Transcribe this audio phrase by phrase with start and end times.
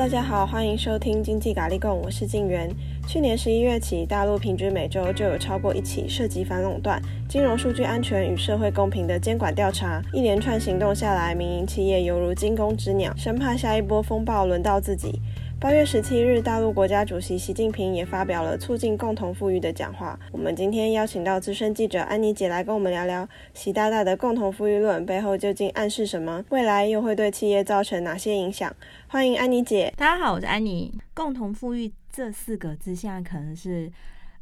[0.00, 2.66] 大家好，欢迎收听经济咖喱供，我是静媛。
[3.06, 6.98] 去年十一月起，大陆平均每周就有超过一起涉及反垄断、
[7.28, 10.02] 金融数据安全与社会公平的监管调查。
[10.14, 15.20] 一连串行动下来，民营企业犹如惊弓之鸟，生怕下一波风暴轮到自己。
[15.60, 20.18] 八月十七日，大陆国家主席习近平也发表了促进共同富裕的讲话。
[20.32, 28.74] 我们今天邀请到资深记者安妮姐来跟我们聊聊习大大的共同富裕论背后究竟暗示什么，未来又会对企业造成哪些影响？
[29.06, 29.92] 欢迎安妮姐。
[29.98, 30.94] 大家好，我是安妮。
[31.12, 33.92] 共同富裕这四个字，现在可能是。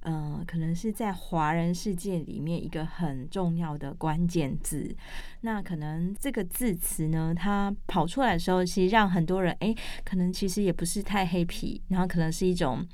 [0.00, 4.94] 呃，可能是在华人世界里面一个很重要的关键字。
[5.40, 9.74] 那可能这个字词呢，它跑出来的时候，其实让很多人哎，
[10.04, 12.84] 可能其实也不是太 happy，然后可能是一种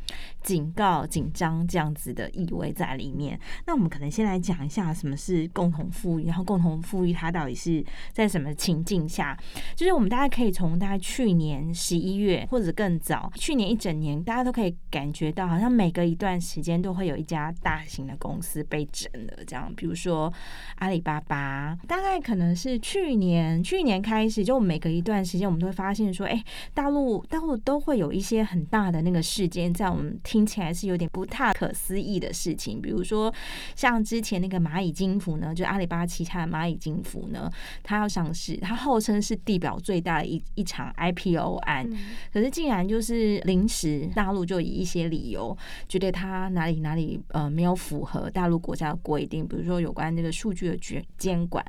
[0.42, 3.38] 警告、紧张这样子的意味在里面。
[3.66, 9.36] 那我们可能先来讲一下什么是共同富裕，然后共同富裕它到底是在什么情境下？
[9.74, 20.32] 就是我们大家可以从大概去年十一月或者更早，去年一整年，大家都可以感觉到，好像每隔一段时间都会有一家大型的公司被整了，这样，比如说
[20.76, 33.32] 阿里巴巴，大概可能是去年去年开始，就每隔一段时间，我们都会发现说，哎，大陆大陆都会有一些很大的那个事件，在我们听起来是有点不太可思议的事情，比如说
[33.76, 37.50] 像之前那个蚂蚁金服呢，就阿里巴巴旗下的蚂蚁金服呢，
[37.82, 41.88] 它要上市，它号称是地表最大的一一场 IPO 案，
[42.32, 45.56] 可是竟然就是临时大陆就以一些理由，
[45.88, 47.20] 觉得它哪里哪里。
[47.28, 51.64] 呃，没有符合大陆国家的规定，比如说有关这个数据的监监管，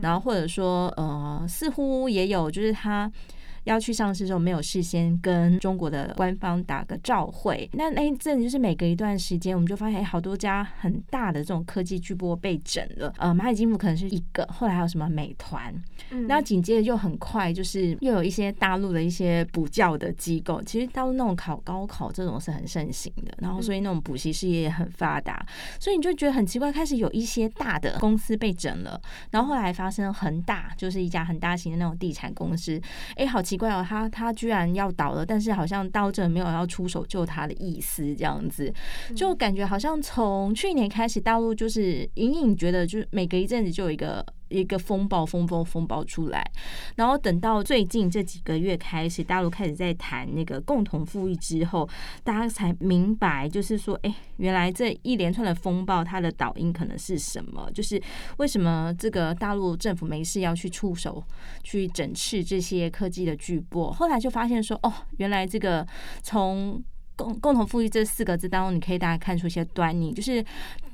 [0.00, 3.10] 然后或者说呃，似乎也有就是他。
[3.66, 7.68] 要去上市的时候，没有事先跟中国的官方打个照会。
[7.72, 13.12] 那那一阵就是每隔一段时间，我们就发现，哎，好多家很大的这种科技巨波被整了。
[13.18, 15.74] 呃，蚂蚁金服可能是一个，后来还有什么美团，
[16.10, 20.62] 嗯，然后紧接着又很快就是又有一些大陆的一些补教的机构。
[20.62, 25.44] 其实大陆那种考高考这种是很盛行的，然后所以那种补习事业也很发达。
[25.80, 29.00] 所以你就觉得很奇怪，开始有一些大的公司被整了，
[29.32, 32.80] 然后后来发生恒大，就是一家很大型的那种地产公司，
[33.16, 33.55] 哎，好奇。
[33.56, 38.70] 奇怪哦，他他居然要倒了，但是好像到这没有要出手救他的意思，这样子
[39.16, 44.22] 就感觉好像从去年开始，大陆就是隐隐觉得，就是每隔一阵子就有一个。
[44.48, 46.44] 一个风暴，风暴，风暴出来，
[46.96, 51.88] 然后等到最近这几个月开始，大陆开始在谈那个共同富裕之后，
[52.22, 57.70] 大家才明白，就是说，哎，原来这一连串的风暴，它的导因可能是什么？
[57.72, 58.00] 就是
[58.38, 61.22] 为什么这个大陆政府没事要去出手
[61.62, 63.90] 去整治这些科技的巨擘？
[63.92, 65.86] 后来就发现说，哦，原来这个
[66.22, 66.82] 从。
[67.18, 70.44] 共共同富裕这四个字当中，你可以大家看出一些端倪，就是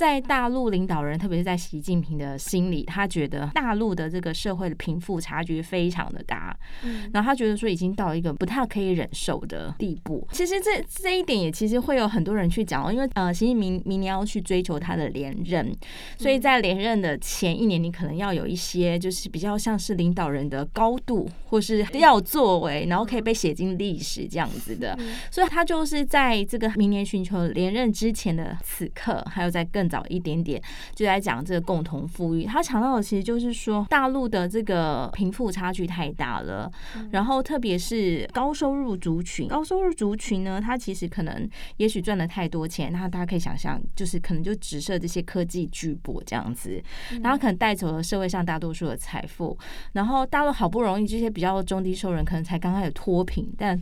[0.03, 10.27] 在大陆领导人，特别是在习近平的心里，他觉得大陆的这个社会的贫富差距非常的大，嗯，然后他觉得说已经到一个不太可以忍受的地步。
[10.33, 15.73] 其实这这一点也其实会有很多人去讲哦，因为呃，习近平明年要去追求他的连任，
[16.19, 24.99] 所以在连任的前一年，你可能要有一些就是比较像是领导人的高度，或是要作为，然后可以被写进历史这样子的，
[25.31, 26.03] 所以他就是。
[26.05, 30.59] 在这个明年寻求连任之前的此刻，还有在更早一点点，
[30.95, 32.47] 就在讲这个共同富裕。
[32.47, 36.71] 他强调的其实就是说，大陆的这个贫富差距太大了，
[37.11, 46.83] 然后特别是高收入族群，高收入族群呢，他其实可能也许赚了太多钱，那大家可以想象，就是可能就直射这些科技巨擘这样子，
[47.23, 49.59] 然后可能带走了社会上大多数的财富，
[49.93, 53.79] 然后大陆好不容易这些比较中低收入人可能才刚开始脱贫，但。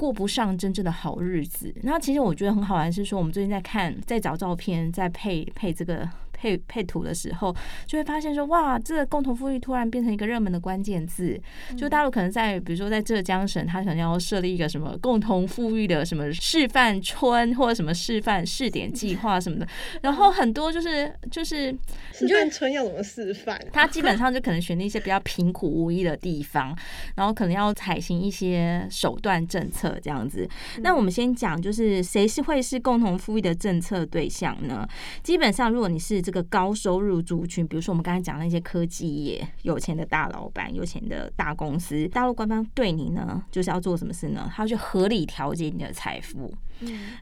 [0.00, 1.70] 过不上真正的好日子。
[1.82, 6.08] 那其实我觉得很好玩，是说我们最近在看，在找照片，在配配这个。
[6.40, 7.54] 配配图的时候，
[7.86, 11.38] 就会发现说，哇，这个共同富裕突然变成一个热门的关键字。
[11.76, 19.68] 就大陆可能在，比如说在浙江省，他想要设立一个什么共同富裕的什么示范村，或者什么示范试点计划什么的。
[20.00, 21.70] 然后很多就是就是
[22.12, 23.60] 示范村要怎么示范？
[23.70, 26.74] 他基本上就可能选那些比较贫苦无依的地方，
[27.16, 30.48] 然后可能要采行一些手段政策这样子。
[30.78, 34.88] 那我们先讲，就是谁是会是共同富裕的政策对象呢？
[35.22, 44.48] 基本上，如果你是这一个高收入族群，比如说我们刚才讲那些科技业、有钱的大老板、有钱的大公司，大陆官方对你呢，就是要做什么事呢？
[44.54, 46.54] 他要去合理调节你的财富。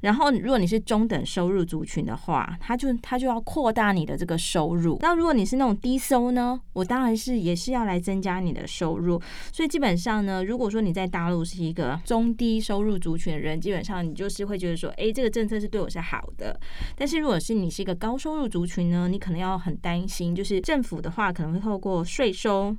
[0.00, 4.99] 然后如果你是中等收入族群的话，他就他就要扩大你的这个收入。
[5.00, 9.20] 那如果你是那种低收呢，我当然是也是要来增加你的收入。
[9.52, 16.58] 所以基本上呢，如果说你在大陆是一个中低收入族群的人，基本上你就是会觉得说，哎，这个政策是对我是好的。
[16.96, 22.76] 但是如果是你是一个高收入族群呢，你可能要很担心，就是政府的话可能会透过税收。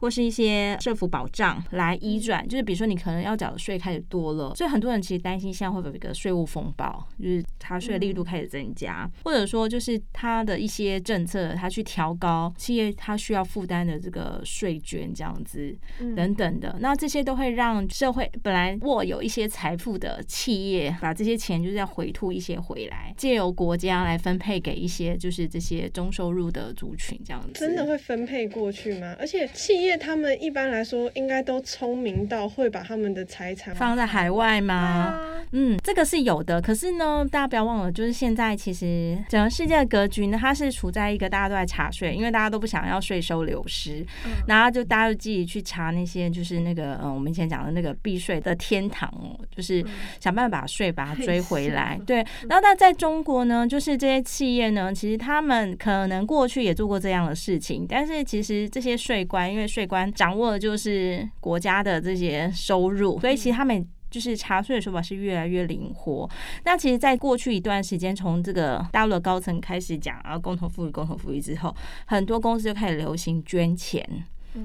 [0.00, 15.76] 或是一些社福保障来移转，就是比如说你可能要缴的税开始多了，所以很多人其实担心现在会有一个税务风暴，就是他税力度开始增加，或者说就是他的一些政策，他去调高企业他需要负担的这个税捐这样子
[16.16, 27.60] 等等的，那这些都会让社会本来握有一些财富的企业，把这些钱就是要回吐一些回来，借由国家来分配给一些就是这些中收入的族群这样子。
[27.60, 29.14] 真的会分配过去吗？
[29.18, 34.74] 而且企业他们一般来说应该都聪明到会把他们的财产放在海外吗？
[34.74, 35.20] 啊、
[35.52, 36.60] 嗯，这个是有的。
[36.60, 49.84] 可是呢，大家不要忘了，就是现在其实整个世界的格局呢，它是处在一个大家都在查税，因为大家都不想要税收流失，嗯、然后就大家就自己去查那些就是那个嗯，我们以前讲的那个避税的天堂哦，就是
[50.20, 51.98] 想办法把税把它追回来。
[52.06, 52.16] 对，
[52.48, 66.28] 然后那在中国呢，就是这些企业呢，其实他们可能过去也做过这样的事情，但是其实这些税官，因为税官掌握的就是国家的这些收入，所以其实他们就是查税的手法是越来越灵活。
[66.64, 71.74] 那其实，在过去一段时间，从这个大陆的高层开始讲，啊共同富裕、共同富裕之后，
[72.06, 74.04] 很多公司就开始流行捐钱，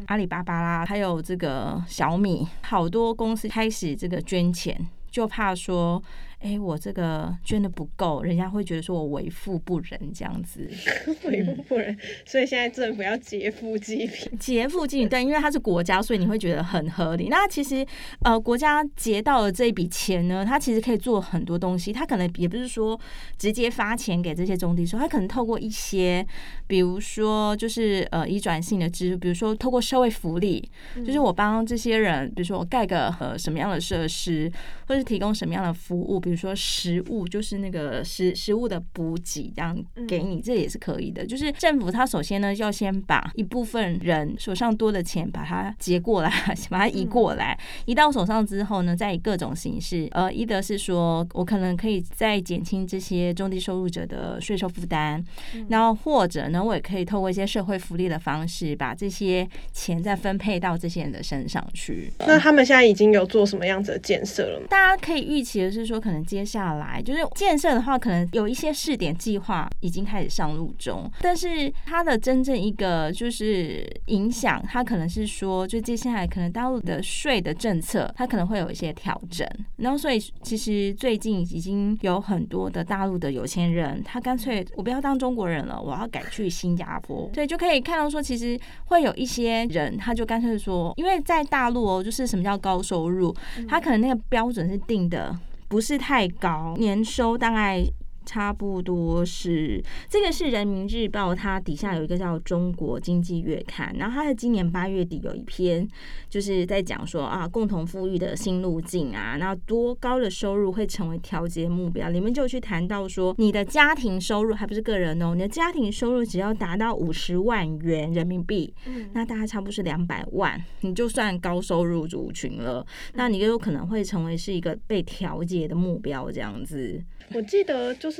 [0.07, 6.01] 阿里巴巴啦，还有这个小米，好多公司开始这个捐钱，就怕说。
[6.39, 10.69] 哎、欸，我这个捐的不够，人家会觉得说我为富不仁这样子，
[11.25, 11.97] 为富不仁。
[12.25, 17.29] 所以现在政府要劫富济贫， 劫富济贫，对，因为它是国家，所以你会觉得很合理。
[17.29, 17.85] 那其实
[18.23, 21.91] 呃，国家劫到了这一笔钱呢，它其实可以做很多东西。
[21.91, 22.99] 它可能也不是说
[23.37, 26.25] 直接发钱给这些中低收，它可能透过一些，
[26.67, 30.69] 比如说就是呃移转性的支出，比如说透过社会福利，
[31.05, 34.51] 就是我帮这些人，比如说我盖个呃什么样的设施，
[34.87, 36.35] 或是提供什么样的服务，比如。
[36.35, 39.73] 说食物，就是那个食食物的补给，这样
[40.05, 41.25] 给你，这也是可以的。
[41.25, 46.29] 就是政府他首先呢，要先把一部分人手上多的钱，把它结过来，
[46.69, 55.23] 把它移过来，移到手上之后呢，再以各种形式，呃，一的是说我可能可以再减轻这些中低收入者的税收负担，
[55.69, 62.11] 然后或者呢，我也可以透过一些社会福利的方式，把这些钱再分配到这些人的身上去。
[62.19, 64.67] 那他们现在已经有做什么样子的建设了吗？
[64.69, 66.14] 大家可以预期的是说，可能。
[66.23, 79.47] 接下来就是建设的话，可能有一些试点计划已经开始上路中，但是它的真正一个就是影响，它可能是说，就接下来可能大陆的税的政策，它可能会有一些调整。
[79.77, 87.29] 然后，所以其实最近已经有很多的大陆的有钱人，他干脆我不要当中国人了，我要改去新加坡。
[87.33, 93.35] 对，就可以看到说，其实会有一些人，他就干脆说，因为在大陆哦，就是什么叫高收入，
[93.67, 95.37] 他可能那个标准是定的。
[95.75, 97.85] 不是太高，年收大概。
[98.25, 105.87] 差不多是这个是人民日报，它底下有一个叫中国经济月刊，然后它在今年八月底有一篇，
[106.29, 118.73] 就是在讲说啊，共同富裕的新路径啊，那多高的收入会成为调节目标，里面就去谈到说，你的家庭收入还不是个人哦，你的家庭收入只要达到五十万元人民币，
[119.13, 127.03] 那大概差不多是两百万，你就算高收入族群了，那你就有可能会成为是一个被调节的目标这样子。
[127.33, 128.14] 我记得就是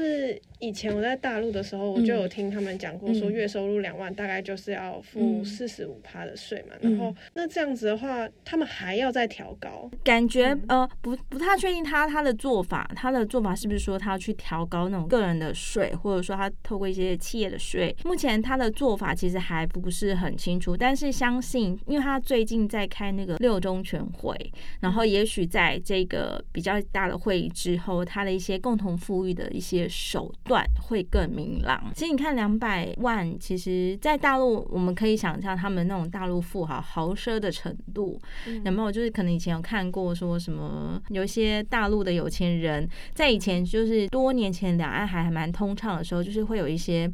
[0.60, 6.76] 以前我在大陆的时候，我就有听他们讲过，说月收入两万大概就是要付四十五趴的税嘛。
[6.82, 9.90] 然后那这样子的话，他们还要再调高？
[10.04, 17.96] 感觉呃不不太确定他他的做法，他的做法是不是说他要去调高那种个人的税，或者说他透过一些企业的税？
[18.04, 24.36] 目前他的做法其实还不是很清楚，但是相信，因为他最近在开那个六中全会，
[24.80, 28.96] 然后也许在这个比较大的会议之后，他的一些共同。
[28.96, 31.92] 富裕的一些手段会更明朗。
[31.94, 38.20] 其实你看，两百万，其实，在大陆我们可以想象他们那种大陆富豪豪奢的程度，
[38.64, 38.92] 有没有？
[38.92, 47.12] 就是可能以前有看过说什么，有一些大陆的有钱人，在以前就是多年前两岸还还蛮通畅的时候，就是会有一些。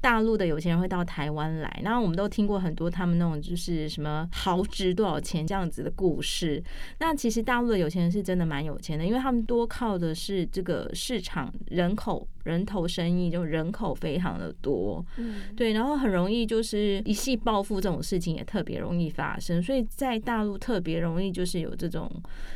[0.00, 6.62] 大陆的有钱人会到台湾来，然后我们都听过很多他们那种就是什么豪值多少钱这样子的故事。
[6.98, 12.26] 那其实大陆的有钱人是真的蛮有钱的，因为他们多靠的是这个市场人口。
[12.46, 22.08] 人头生意就人口非常的多，嗯，对，然后很容易就是一夕暴富这种事情也特别容易发生，所以在大陆特别容易就是有这种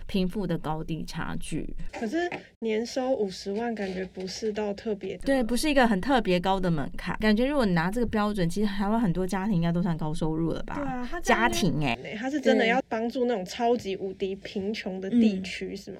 [0.06, 1.74] 贫富的高低差距。
[1.92, 2.18] 可是
[2.60, 10.74] 年收五十万感觉不是到特别，对，不是一个很特别高的门槛，感感觉如果你拿这个标准，其实台湾很多家庭应该都算高收入了吧？
[10.74, 15.98] 对啊，他家庭哎、欸，他是真的要帮助那种超级无敌贫穷的地区、嗯、是吗？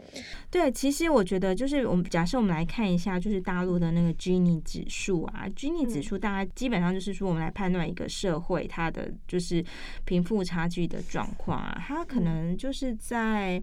[0.51, 9.65] 对，其实我觉得就是我们假设我们来看一下，就是大陆的那个 Gini 指数啊，Gini 指数大概基本上就是说我们来判断一个社会它的就是
[10.05, 13.63] 贫富差距的状况啊，它可能就是在。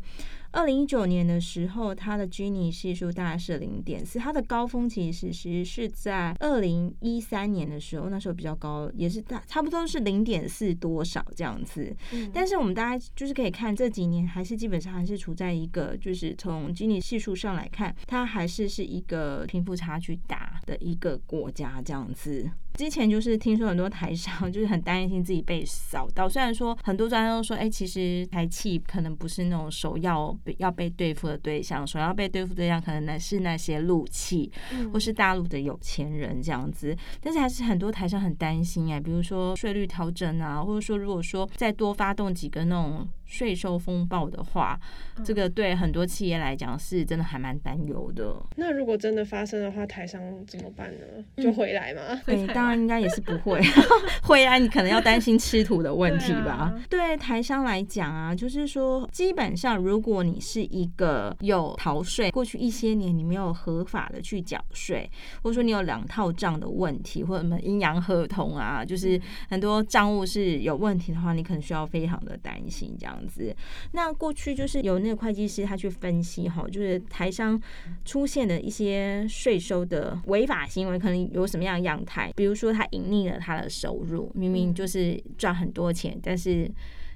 [0.51, 11.95] 二零一九年的时候，它的 Gini 系数大概是零点四，它的高峰其实其实是在二零一三年的时候，那时候比较高，也是大差不多是零点四多少这样子。
[12.13, 22.49] 嗯、但是我们大家就是可以看这几年，还是基本上还是处在一个，就是从 Gini 系数上来看，它还是是一个贫富差距大的一个国家这样子。
[22.77, 34.51] 之前就是听说很多台商 就是很担心自己被扫到，虽然说很多专家都说，哎、欸，其实台企可能不是那种首要要被对付的对象，首要被对付对象可能那是那些陆企
[34.93, 43.07] 或是大陆的有钱人这样子，但是还是很多台商很担心哎、欸，比如说税率调整啊，或者说如果说再多发动几个那种。
[43.29, 44.79] 税收风暴的话，
[45.21, 48.33] 这个对很多企业来讲是真的还蛮担忧的。
[48.55, 51.03] 那如果真的发生的话，台商怎么办呢？
[51.35, 52.21] 就回来吗？
[52.25, 53.61] 对、当然应该也是不会。
[54.21, 56.73] 会啊你可能要担心吃土的问题吧？
[56.89, 65.09] 对，台商来讲啊，就是说，基本上如果你是一个有逃税，过去一些年你没有合法的去缴税，
[65.41, 69.19] 或者说你有两套账的问题，或者什么阴阳合同啊，就是
[69.49, 73.07] 很多账务是有问题的话，你可能需要非常的担心这样。
[73.07, 73.55] 样子，
[73.93, 77.57] 那过去就是有那个会计师他去分析哈，就是台商
[78.03, 82.29] 出现的一些税收的违法行为，可能有什么样的样态？
[82.35, 86.69] 比如说他隐匿了他的收入，明明就是赚很多钱，但是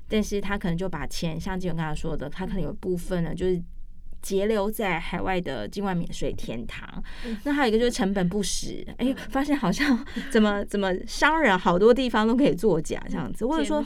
[0.07, 3.61] 但是他可能就把钱，像金勇刚才说的，他可能有部分呢，就是。
[4.21, 7.03] 截留在海外的境外免税天堂，
[7.43, 13.83] 那还有一个就是成本不实，哎、欸，发现好像怎么怎么商人好多地方都可以作假这样子，或者说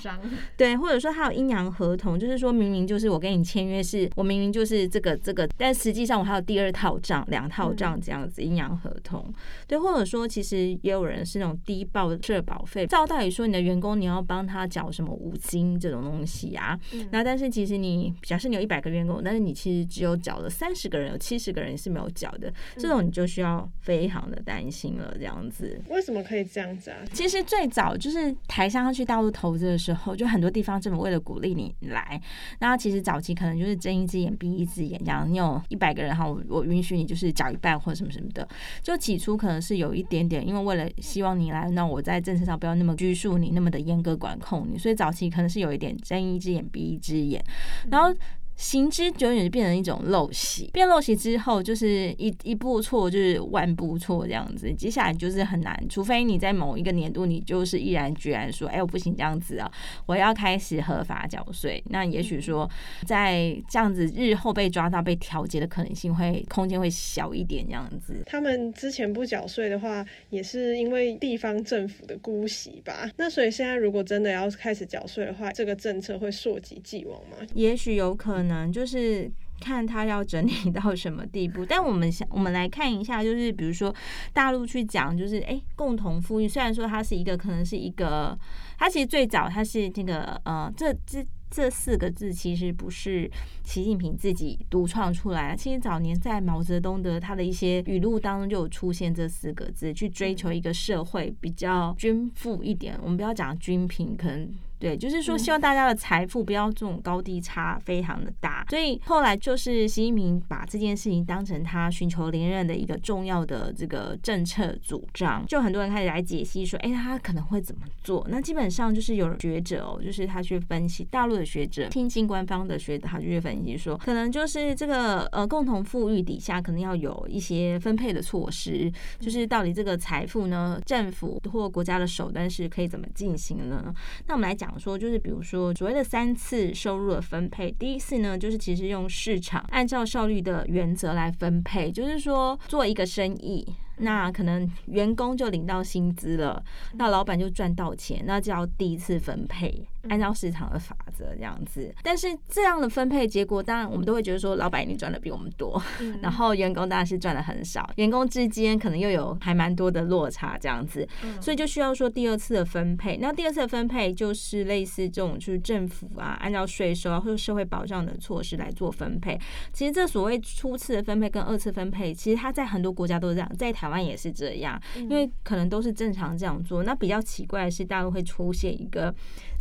[0.57, 9.33] 对，或者说还有阴阳合同，就是说明明就是我跟你签约是，我明明就是这个这个，但实际上我还有第二套账、两套账这样子阴阳合同，
[9.67, 16.77] 对，或者说其实也有人是那种低报社保费，照道理说你的员工你要帮他缴什么五金这种东西啊，
[17.11, 25.13] 那但是其实你假设你有一百个员工，但是你其实只有缴了三十个人，有七十个人是没有缴的，这种你就需要非常的担心了。
[25.19, 26.97] 这样子，为什么可以这样子啊？
[27.13, 32.19] 其实最早就是台商要去大陆投资的时候，就很多地方政府为了鼓励你来，
[32.59, 38.47] 那其实早期可能就是睁一只眼闭一只眼，这样你有一百个人哈，我我允许你就是缴一半或者什么什么的。
[38.81, 47.43] 就起初可能是有一点点，因为为了希望你来，那我在政策上不要那么拘束你，那么的严格管控你，所以早期可能是有一点睁一只眼闭一只眼，
[47.91, 48.15] 然后。
[48.55, 59.69] 行之久远就变成一种陋习，变陋习之后就是一一步错就是万步错这样子，接下来就是很难，除非你在某一个年度你就是毅然决然说，哎，我不行这样子啊，
[60.05, 61.83] 我要开始合法缴税。
[61.89, 62.69] 那也许说
[63.05, 68.23] 在这样子日后被抓到被调节的可能性会空间会小一点这样子。
[68.25, 73.11] 他们之前不缴税的话，也是因为地方政府的姑息吧？
[73.17, 77.35] 那所以现在如果真的要开始缴税的话，这个政策会溯及既往吗？
[77.53, 78.44] 也许有可能。
[78.47, 83.93] 可能就是看他要整理到什么地步，但我们想，我们来看一下，就是比如说
[84.33, 88.37] 大陆去讲，就是哎，共同富裕，虽然说它是一个，可能是一个，
[88.77, 93.31] 它其实最早它是这个呃，这这这四个字其实不是
[93.63, 104.53] 习近平自己独创出来的，其实早年在毛泽东的他的一些语录当中就有出现这四个字，去追求一个社会比较均富一点，我们不要讲均贫，可能。
[104.77, 118.25] 对，就是说希望大家的财富不要这种高低差非常的大，所以后来就是习近平把这件事情当成他寻求连任的一个重要的这个政策主张，就很多人开始来解析说，哎，他可能会怎么做？
[118.29, 133.93] 那基本上就是有学者哦，就是他去分析大陆的学者，听进官方的学者，他就去分析说，可能就是这个呃共同富裕底下可能要有一些分配的措施，就是到底这个财富呢，政府或国家的手段是可以怎么进行呢？
[134.27, 134.64] 那我们来讲。
[134.65, 143.63] 讲说就是，比如说所谓的三次收入的分配，第一次呢，就是其实用市场按照效率的原则来分配，就是说做一个生意，
[143.97, 149.87] 那可能员工就领到薪资了，那老板就赚到钱，那就要第一次分配。
[150.09, 151.93] 按照市场的法则这样子。
[152.03, 155.81] 但是这样的分配结果，当然我们都会觉得说，老板一定赚的比我们多，
[156.21, 161.07] 然后员工当然是赚的很少，员工之间可能又有还蛮多的落差这样子，
[161.41, 163.17] 所以就需要说第二次的分配。
[163.17, 169.39] 那第二次的分配就是类似这种，就是政府啊，按照税收啊或者社会保障的措施来做分配。
[169.73, 176.83] 其实这所谓初次的分配跟二次分配，其实它在很多国家都是这样，在台湾也是这样，因为可能都是正常这样做。
[176.83, 179.13] 那比较奇怪的是，大陆会出现一个。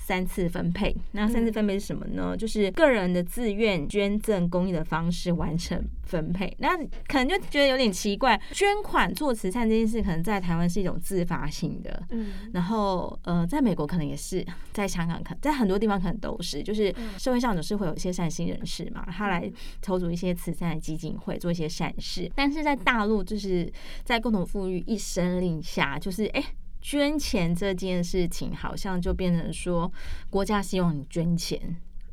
[0.06, 2.32] 三次分配，那三次分配是什么呢？
[2.32, 6.54] 嗯、就是个人的自愿捐赠公益的方式完成分配。
[6.58, 6.76] 那
[7.08, 12.02] 可能就觉得有点奇怪，捐款做慈善这件事，可能在台湾是一种自发性的。
[12.10, 14.44] 嗯，然后呃，在美国可能也是，
[14.74, 22.30] 在香港可在很多地方可能都是，就是社会上总是会有一些善心人士嘛，他来筹组一些慈善的基金会，做一些善事。
[22.34, 23.72] 但是在大陆，就是
[24.04, 26.40] 在共同富裕一声令下，就是哎。
[26.42, 26.46] 欸
[26.84, 29.90] 捐钱这件事情，好像就变成说，
[30.28, 31.58] 国家希望你捐钱，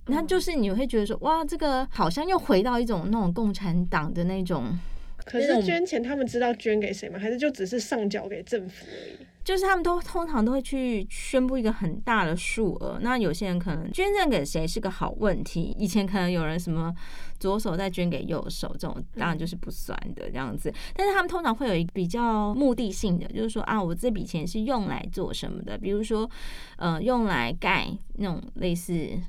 [0.05, 4.79] 那就是你会觉得说，哇，这个好像又回到一种那种共产党的那种。
[5.25, 7.19] 可是捐钱，他们知道捐给谁吗？
[7.19, 9.27] 还是就只是上缴给政府而已？
[9.43, 15.75] 就是他们都通常都会去宣布一个很大的数额，那有些人可能捐赠给谁是个好问题。
[15.79, 16.93] 以前可能有人什么
[17.39, 20.71] 左手再捐给右手，这种当然就是不算的这样子。
[20.95, 25.77] 但是他们通常会有一比较目的性的，就是说啊，我这笔钱是用来做什么的？
[25.77, 26.29] 比如说，
[26.77, 29.19] 呃，用来盖那种类似。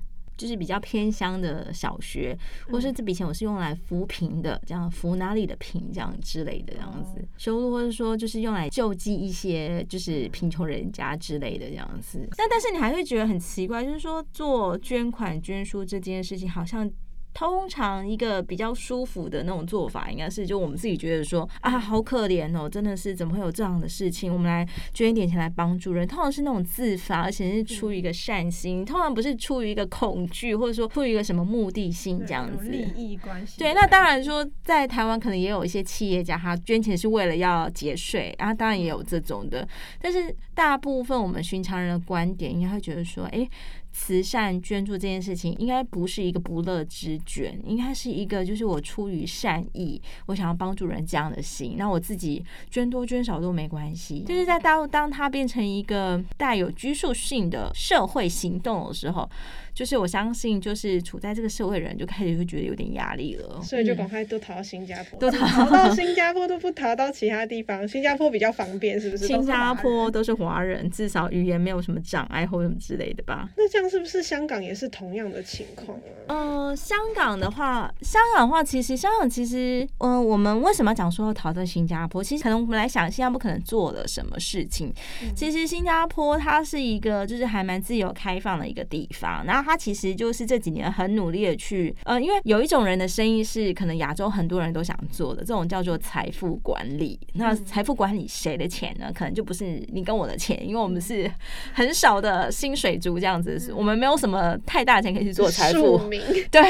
[0.43, 2.37] 就是比较偏乡的小学，
[2.69, 12.29] 或是这笔钱我是用来扶贫的，这样扶哪里的贫这样之类的这样子，收入或者说就是用来救济一些就是贫穷人家之类的这样子。
[12.37, 16.91] 但但是你还会觉得很奇怪，就是说做捐款捐书这件事情好像。
[17.35, 24.33] 通常一个比较舒服的那种做法，应该是就我们自己觉得说啊，好可怜哦，真的是怎么会有这样的事情？
[24.33, 32.69] 我们来捐一点钱来帮助人，通常是那种自发，而且是出于一个善心，通常不是出于一个恐惧，或者说出于一个什么目的性这样子。
[32.69, 33.59] 利益关系。
[33.59, 39.67] 对，那当然说在台湾可能也有一些企业家，他捐钱是为了要节税，然后当然也有这种的，
[40.01, 43.49] 但是大部分我们寻常人的观点应该会觉得说，哎。
[43.93, 51.75] 慈善捐助这件事情，应该不是一个不乐之捐，应该是一个就是我出于善意，我想要帮助人这样的心。
[51.77, 54.25] 那我自己捐多捐少都没关系。
[54.27, 59.29] 就是在大陆，当它变成一个带有拘束性的社会行动的时候。
[59.75, 67.89] 就是我相信，就是处在这个社会人就开始会觉得有点压力了，所以就赶快都逃到新加坡，都逃，逃到 新加坡都不逃到其他地方。
[67.89, 69.27] 新加坡比较方便，是不是？
[69.27, 73.49] 新加坡都是华人，至少语言没有什么障碍或什么之类的吧？
[73.57, 76.69] 那这样是不是香港也是同样的情况啊？
[76.69, 82.23] 呃，香港的话，香港的话，其实香港其实，嗯、呃，我们为什么要讲说要逃到新加坡？
[82.23, 84.93] 其实可能我们来想，新加坡可能做了什么事情？
[85.23, 89.62] 嗯、其实新加坡它是一个就是还蛮自由开放的一个地方，然后。
[89.63, 97.19] 他其实就是这几年很努力的去，呃，因为有一种人的生意是可能亚洲很多人都想做的，这种叫做财富管理。
[97.35, 99.13] 那财富管理谁的钱呢？
[99.15, 101.31] 可能就不是你跟我的钱，因为我们是
[101.73, 105.99] 很少的薪水族这样子，我们没有什么太大钱可以去做财富。
[106.51, 106.61] 对，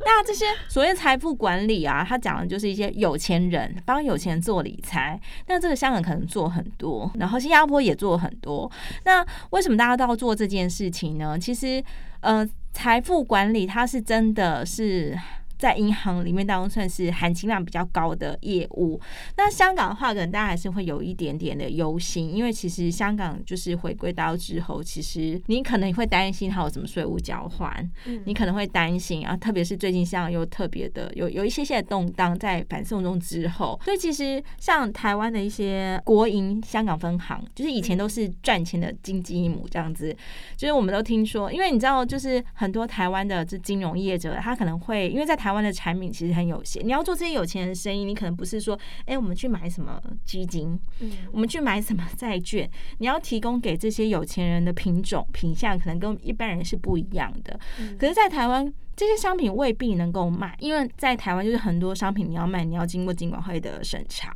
[0.00, 5.20] 那这些所谓财富管理啊，他讲的就是一些有钱人帮有钱人做理财。
[5.46, 8.70] 那这个香港可能做很多，然后新加坡也做很多。
[9.04, 11.38] 那为什么大家都要做这件事情呢？
[11.38, 11.82] 其实。
[12.24, 15.18] 呃，财富管理它是真的是。
[15.58, 19.00] 在银行里面当中算是含金量比较高的业务。
[19.36, 27.90] 那香港的话，可能大家还是会有一点点的忧心，因为其实香港就是回归到之后，其实你可能会担心它有什么税务交换，
[28.24, 40.14] 你可能会担心啊，特别是最近香港又特别的有有一些些动荡在反送中之后，所以其实像台湾的一些国营香港分行，就是以前都是赚钱的金鸡母这样子，
[40.56, 45.43] 就是我们都听说，因为你知道，就是很多台湾的这金融业者，他可能会因为在。
[45.44, 57.60] 台湾的产品其实很有限，你要做这些有钱人的生意，你可能不是说，哎，我们去买什么基金，嗯，我们去买什么债券， 你要提供给这些有钱人的品种品相，可能跟一般人是不一样的。
[57.98, 58.72] 可是，在台湾。
[58.96, 64.32] 这些商品未必能够卖，因为在台湾就是很多商品你要卖，你要经过金管会的审查。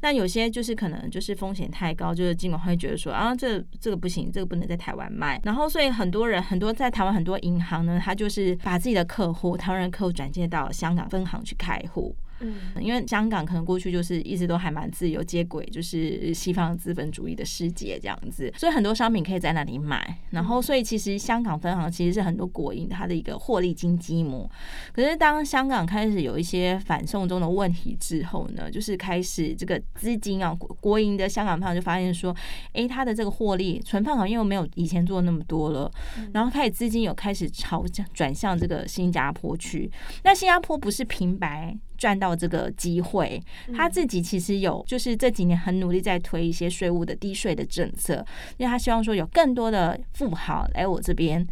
[0.00, 5.40] 那有些就是可能就是风险太高，就是金管会觉得说啊，这这个不行，这个不能在台湾卖。
[5.44, 12.14] 然后所以很多人很多在台湾很多银行呢，他就是把自己的客户台湾人客户转接到香港分行去开户。
[12.40, 20.18] 嗯，因为香港可能过去就是一直都还蛮自由接轨，就是西方资本主义的世界这样子，所以很多商品可以在那里买。
[20.30, 24.48] 然后，所以其实香港分行其实是很多国营它的一个获利金鸡母。
[24.92, 32.34] 可是当香港开始有一些反送中的问题之后呢，就是开始这个资金啊，国营的香港分行就发现说，
[32.72, 35.90] 哎，它的这个获利存放好像又没有以前做那么多了，
[36.32, 39.90] 然后开始资金有开始朝转向这个新加坡去。
[40.24, 43.42] 那新加坡不是平白赚到这个机会，
[43.74, 48.24] 他自己其实有，就是这几年很努力在推一些税务的低税的政策，
[48.56, 51.46] 因为他希望说有更多的富豪来我这边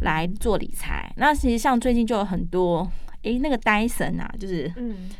[0.00, 1.12] 来做理财。
[1.16, 2.90] 那实际上最近就有很多，
[3.22, 4.72] 诶，那个戴森啊，就是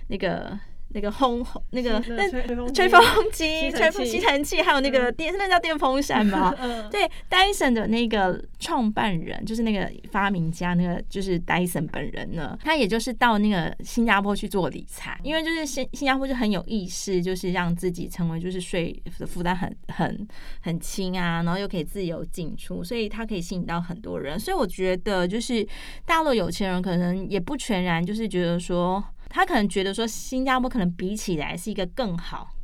[0.08, 0.58] 那个。
[0.96, 2.26] 那个轰轰，那个那
[2.72, 6.54] 吹风机、吹风吸尘器，还有那个电，那叫电风扇吗？
[6.90, 12.58] 对，Dyson 的那个创办人，就是那个发明家，那个就是 Dyson 本人呢。
[12.62, 20.26] 他也就是到那个新加坡去做理财，因为就是新新加坡就很有意识，就是让自己成为就是税的负担很很
[20.62, 24.40] 很轻啊，然后又可以自由进出，所以他可以吸引到很多人。
[24.40, 25.66] 所以我觉得，就是
[26.06, 29.04] 大陆有钱人可能也不全然就是觉得说。
[29.28, 32.55] 他可能觉得说，新加坡可能比起来是一个更好。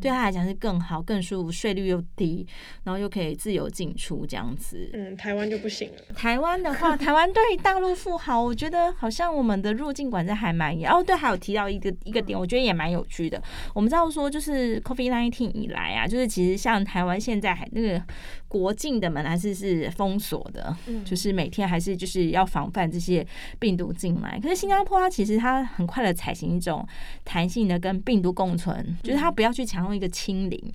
[0.00, 2.46] 对他来讲是更好、更舒服，税率又低，
[2.84, 4.90] 然后又可以自由进出这样子。
[4.92, 6.14] 嗯，台湾就不行了。
[6.16, 10.90] 台湾的话，台湾对大陆富豪，我觉得好像我们的入境管制还蛮严。
[10.90, 13.40] 哦，对，还有提到一个一个点，我觉得也蛮有趣的。
[13.72, 18.02] 我们知道说，就是 COVID-19 以来啊，就是其实像台湾现在还那个
[18.48, 23.24] 国境的门还是是封锁的，就是每天还是就是要防范这些
[23.60, 24.40] 病毒进来。
[24.42, 26.84] 可是新加坡它其实它很快的采行一种
[27.24, 29.67] 弹性的跟病毒共存，就是它不要去。
[29.68, 30.72] 想用一个清零，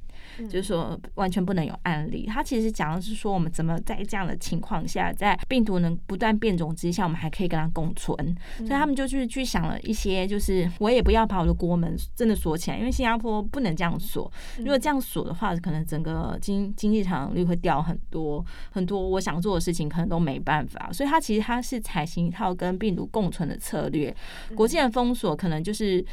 [0.50, 2.26] 就是说完全不能有案例。
[2.26, 8.16] 他其实讲的是说，我们怎么在这样的情况下，在病毒能不断变种之下，我们还可以跟它共存。
[8.58, 14.32] 所以他们就去去想了一些，就是我也不要把我的国门真的锁起来，因为新加坡不能这样锁。
[14.58, 19.00] 如果这样锁的话，可能整个经经济成长率会掉很多很多。
[19.10, 20.90] 我想做的事情可能都没办法。
[20.92, 24.16] 所以他其实他是采行一套跟病毒共存的策略。
[24.56, 26.04] 国际的封锁可能就是。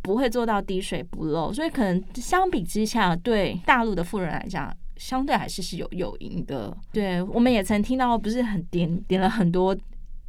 [0.00, 6.76] 不会做到滴水不漏，所以可能相比之下，对大陆的富人来讲，相对还是是有诱因的。
[6.92, 9.76] 对，我们也曾听到，不是很点点了很多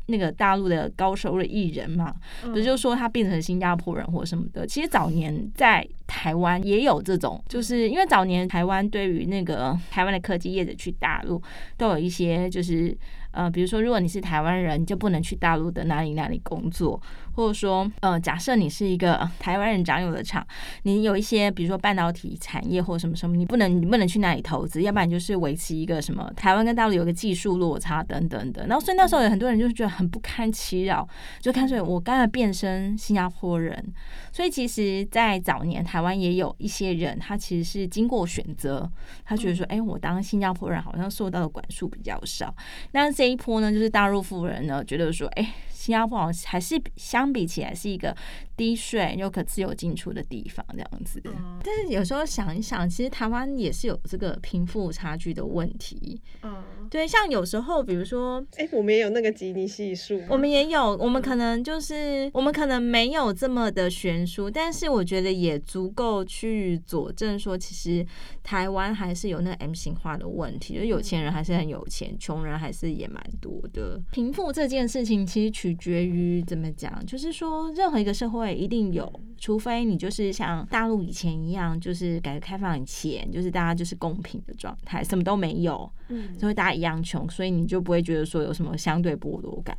[0.08, 4.68] 那个大陆的高收入艺人嘛，不是就说他变成新加坡人或什么的。
[4.68, 11.42] 其实早年在台湾也有这种，就是因为早年台湾对于那个台湾的科技业者去大陆，
[11.78, 12.96] 都有一些就是
[13.32, 17.02] 呃，比如说如果你是台湾人，你就不能去大陆的哪里哪里工作。
[17.34, 20.46] 或者说，呃，假设你是一个台湾人掌有的厂，
[20.84, 28.68] 你有一些，比如说半导体产业或什么什么，你不能，你不能去那里投资，要不然就是维持一个什么台湾跟大陆有个技术落差等等的。
[28.68, 31.08] 然后，所以那时候有很多人就是觉得很不堪其扰，
[31.40, 33.84] 就干脆我干脆变身新加坡人。
[34.32, 38.90] 所以，其实，在早年台湾也有一些人，他其实是经过选择，
[39.26, 42.54] 他觉得说，哎，我当新加坡人好像受到的管束比较少。
[42.92, 45.54] 那这一波呢，就是大陆富人呢，觉得说，哎。
[45.84, 48.14] 新加坡好像还是相相比起来是一个
[48.56, 51.22] 低税又可自由进出的地方，这样子。
[51.64, 56.22] 但是有时候想一想，其实台湾也是有这个贫富差距的问题。
[56.44, 68.06] 嗯，对，像有时候，比如说，哎，我们也有那个吉尼系数，我们也有，我们可能就是我们可能没有这么的悬殊，但是我觉得也足够去佐证说，其实
[68.44, 74.00] 台湾还是有那个 M 型化的问题，就有钱人还是很有钱，穷人还是也蛮多的。
[74.12, 89.78] 贫富这件事情，其实取决于怎么讲，就是说，任何一个社会一定有，除非你就是像大陆以前一样，就是改革开放以前，就是大家就是公平的状态，什么都没有，嗯，所以大家一样穷，所以你就不会觉得说有什么相对剥夺感。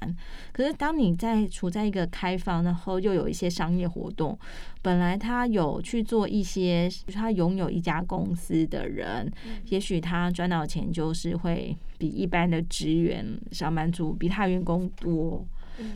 [0.52, 4.38] 可是当你在处在一个开放，然后又有一些商业活动，
[4.80, 9.30] 本来他有去做一些，他拥有一家公司的人，
[9.70, 15.44] 也许他赚到钱就是会比一般的职员、上班族比他员工多。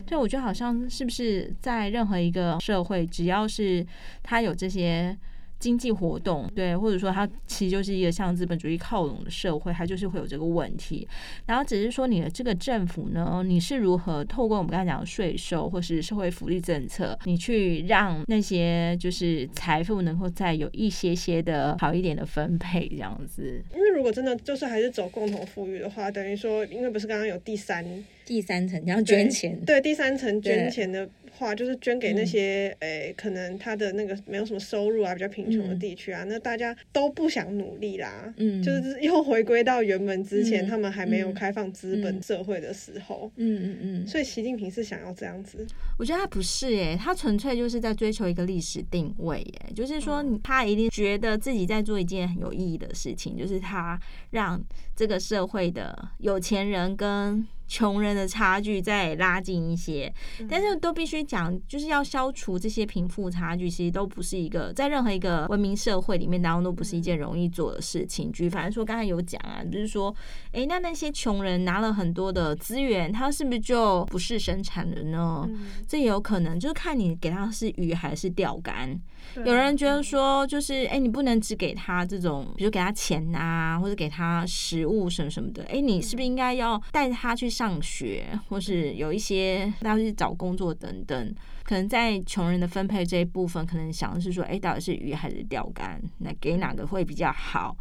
[0.05, 3.85] 对，我觉得好像是不是在任何一个社会，只要是
[4.23, 5.17] 他有这些。
[5.59, 11.05] 经济活动，对，或者说它其实就是一个向资本主义靠拢的社会，它就是会有这个问题。
[11.47, 23.61] 然后只是说你的这个政府呢，你是如何透过我们刚才讲的税收或是社会福利政策，你去让那些就是财富能够再有一些些的好一点的分配这样子。
[23.75, 27.83] 因为如果真的就是还是走共同富裕的话，等于说，因为不是刚刚有第三
[28.29, 43.59] 第三层，你要捐钱，对，对第三层捐钱的话，就是捐给那些诶、嗯欸，可能他的那个没有什么收入啊，比较贫穷的地区啊，嗯、那大家都不想努力啦，嗯，就是又回归到原本之前、嗯、他们还没有开放资本社会的时候，嗯。
[43.63, 45.65] 嗯嗯，所以习近平是想要这样子，
[45.97, 54.61] 我觉得他不是耶，他纯粹就是在追求一个历史定位耶，就是说他一定觉得自己在做一件很有意义的事情，就是他让
[54.95, 60.11] 这个社会的有钱人跟穷人的差距再拉近一些，
[60.49, 68.31] 但是都必须讲，就是要消除这些贫富差距，其实都不是一个在任何一个文明社会里面当中都不是一件容易做的事情。
[68.31, 70.13] 举反正说刚才有讲啊，就是说，
[70.51, 75.47] 哎，那那些穷人拿了很多的资源，他是不是就不是生产人呢？
[75.87, 78.99] 这也有可能，就是看你给他是鱼还是钓竿。
[79.45, 87.49] 有人觉得说，就是哎，你不能只给他这种，比如给他钱啊，或者给他食物什么什么的，哎，你是不是应该要带他去？
[87.49, 95.99] 上学，或是有一些要去找工作等等，可能在穷人的分配这一部分，可能想的是说，哎，到底是鱼还是钓竿？
[96.19, 97.75] 那给哪个会比较好？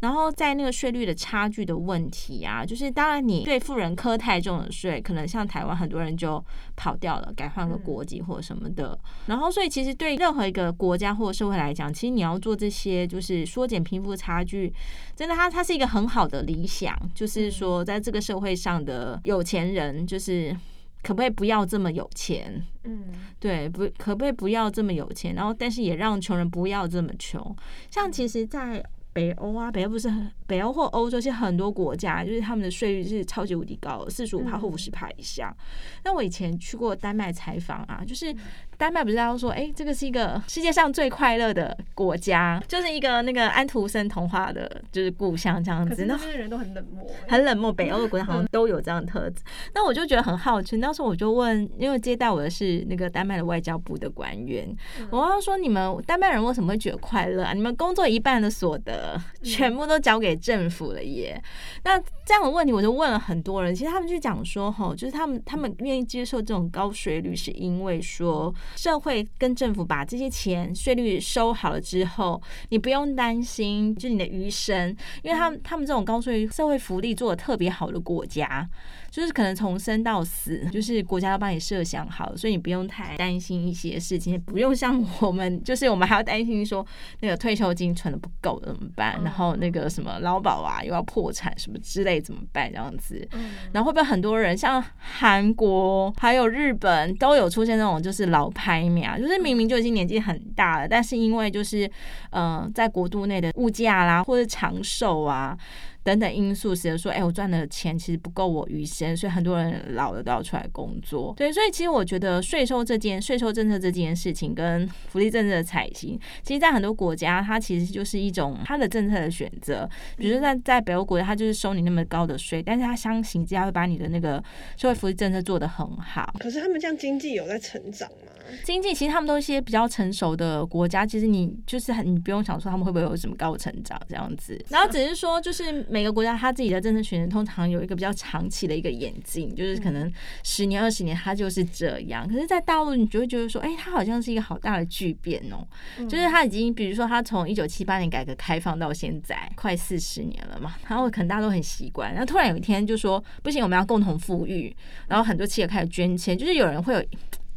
[0.00, 6.42] 然后在那个税率的差距的问题啊，就是当然你对富人科太重的税，可能像台湾很多人就
[6.76, 8.98] 跑掉了，改换个国籍或者什么的。
[9.26, 14.72] 然后所以其实对任何一个国家或者社会来讲，其实你要做这些，就是缩减贫富差距，
[15.14, 20.54] 真的它它是一个很好的理想，就是说在这个社会上的有钱人，就是
[21.02, 22.62] 可不可以不要这么有钱？
[22.84, 23.04] 嗯，
[23.40, 25.34] 对，不可不可以不要这么有钱？
[25.34, 27.56] 然后但是也让穷人不要这么穷。
[27.90, 28.84] 像其实，在
[29.16, 35.56] 北欧啊，北欧不是很北欧或欧洲，其实很多国家就是他们的税率是超级无敌高，四十五趴或五十趴以上。
[36.04, 38.36] 那我以前去过丹麦采访啊，就是。
[38.78, 46.04] 丹麦不是大家都说，哎、欸，这个是一个 世界上最快乐的国家，就是一个那个安徒生童话的，就是故乡这样子。
[46.04, 47.72] 那些人都很冷漠，很冷漠。
[47.72, 49.42] 北欧的国家好像都有这样的特质。
[49.74, 54.68] 那我就觉得很好奇，那时候我就问，因为接待我的是那个丹麦的外交部的官员，
[55.10, 57.52] 我要说，你们丹麦人为什么会觉得快乐啊？
[57.52, 61.42] 你们工作一半的所得全部都交给政府了耶。
[61.84, 68.54] 那这样的问题，我就问了很多人，其实他们就讲说，吼，就是他们他们愿意接受这种高税率，是因为说。
[68.74, 78.68] 社会跟政府把这些钱税率收好了之后，你不用担心，就你的余生，因为他们他们这种高税社会福利做的特别好的国家。
[79.16, 86.86] 就是可能从生到死，就是国家要帮你设想好，所以你不用太担心一些事情，不用像我们，就是我们还要担心说
[87.20, 93.26] 那个退休金存的不够怎么办，然后那个什么劳保啊又要破产什么之类怎么办这样子，
[93.72, 101.86] 然后会不会很多人像韩国还有日本都有出现那种就是老拍苗，就是明明就已经年纪很大了，但是因为就是
[102.32, 105.56] 嗯、呃、在国度内的物价啦或者长寿啊。
[106.06, 111.34] 等等因素，使得说，哎，我赚的钱其实不够我余生，所以很多人老了都要出来工作。
[111.36, 119.90] 对，所以其实我觉得税收这件税收政策这件事情跟福利政策的采行，其实，在很多国家，它其实就是一种它的政策的选择。
[120.16, 124.40] 比如说，在在北欧国家，它就是收你那么高的税，但是它相形之下会把你的那个
[124.76, 126.32] 社会福利政策做得很好。
[126.38, 128.32] 可是他们这样经济有在成长吗？
[128.62, 135.84] 经济其实他们都是一些比较成熟的国家，其实你就是很你不用想说他们会不会有什么高成长这样子，然后只是说就是。
[135.96, 142.28] 每个国家他自己的政策选择通常有一个比较长期的一个演进，就是可能十年二十年，它就是这样。
[142.28, 145.66] 可是，在大陆你就会觉得说，哎，它好像是一个好大的巨变哦。
[146.06, 154.76] 就是它已经，比如说，它从一九七八年改革开放到现在快四十年了嘛，然后可能大家都很习惯，然后突然有一天就说不行，我们要共同富裕，
[155.08, 157.02] 然后很多企业开始捐钱，就是有人会有。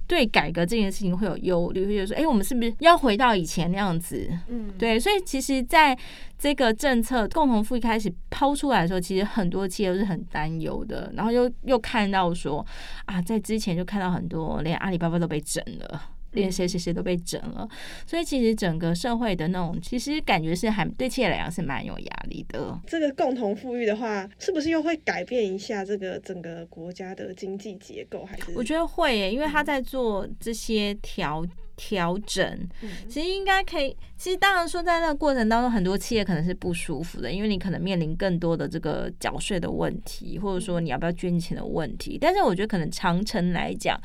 [0.10, 4.28] 对改革这件事情会有忧虑，会觉得说，哎，我们是不是要回到以前那样子？
[4.48, 5.95] 嗯，对，所以其实在
[6.36, 12.65] 这个政策共同富裕开始抛出来的时候，其实很多企业都是很担忧的，然后又又看到说，
[13.06, 16.02] 啊，在之前就看到很多连阿里巴巴都被整了。
[16.31, 17.67] 连谁谁谁都被整了，
[18.05, 22.79] 所以其实整个社会的那种，其实感觉是还对企业来讲是蛮有压力的。
[22.85, 28.23] 这个共同富裕的话，是不是又会改变一下这个整个国家的经济结构？
[28.25, 31.45] 还是我觉得会耶，因为他在做这些调。
[31.81, 32.59] 调整，
[33.07, 33.95] 其实应该可以。
[34.19, 42.17] 其实当然说，在那个过程当中，很多企业可能是不舒服的，因为你可能面临更多的这个缴税的问题，或者说你要不要捐钱的问题。
[42.19, 43.97] 但是我觉得，可能长城来讲，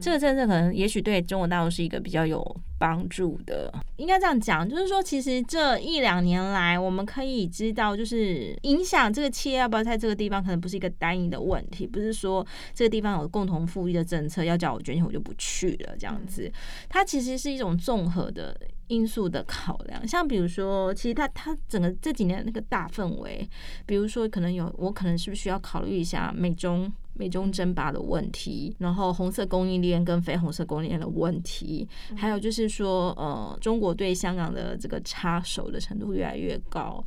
[0.00, 3.72] 这个政策可能也许对中国大陆是一个比较有帮助的。
[3.96, 16.48] 应该这样讲，就是说，其实这一两年来，我们可以知道，就是影响这个企业要不要在这个地方，可能不是一个单一的问题，不是说这个地方有共同富裕的政策，要叫我捐钱我就不去了这样子。
[16.88, 18.56] 它其实是一种综合的
[18.88, 23.48] 因素的考量，像比如说，其实它它整个这几年那个大氛围，
[23.84, 37.04] 比如说可能有我可能是不是需要考虑一下美中美中争霸的问题，然后红色供应链跟非红色供应链的问题，还有就是说，呃，中国对香港的这个插手的程度越来越高。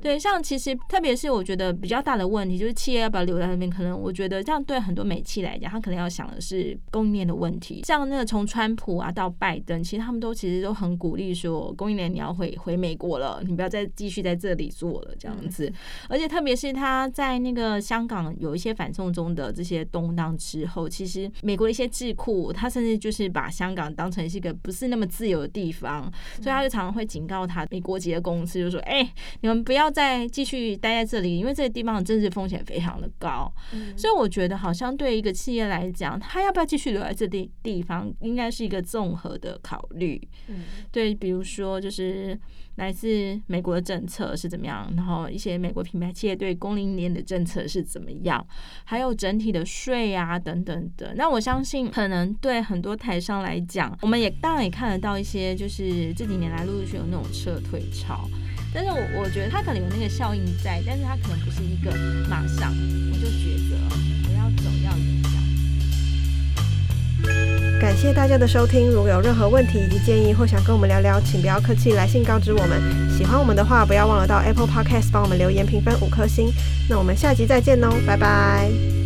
[0.00, 3.68] 对，像其实特别是我觉得比较大的问题，就是企业要不要留在那边？
[3.68, 7.82] 可能我觉得这样对很多美企来讲，他可能要想的是供应链的问题。
[7.84, 15.72] 像那个从川普啊到拜登，其实他们都其实都很鼓励说，供应链你要回回美国了，你不要再继续在这里做了这样子。
[16.08, 19.47] 而且特别是他在那个香港有一些反送中的。
[19.52, 26.02] 这些动荡之后，其实美国的一些智库，他甚至就是把香港当成是一个不是那么自由的地方，
[26.36, 33.52] 所以他就常常会警告他美国籍的公司，就说：“哎，你们不要再继续待在这里，因为这个地方的政治风险非常的高。”
[33.96, 40.20] 所以我觉得，好像对一个企业来讲，他要不要继续留在这地地方，应该是一个综合的考虑。
[40.90, 42.38] 对，比如说就是。
[42.78, 44.88] 来自美国的政策是怎么样？
[44.96, 48.46] 然后一些美国品牌企业对供应链的政策是怎么样？
[48.84, 51.14] 还有整体的税啊等等的。
[51.16, 58.28] 那我相信，可能对很多台商来讲，我们也当然也看得到一些，就是这几年来陆陆续有那种撤退潮。
[58.74, 61.90] 但是我我觉得它可能有那个效应在，但是它可能不是一个
[62.28, 62.70] 马上
[63.10, 63.76] 我就觉得
[64.28, 65.42] 我要走要怎么样。
[67.80, 72.78] 感谢大家的收听，如果有任何问题以及建议，或想跟我们聊聊，请不要客气，来信告知我们。
[73.16, 76.52] 喜欢我们的话，不要忘了到 Apple Podcast 帮我们留言评分五颗星。
[76.90, 78.97] 那我们下集再见喽，拜拜。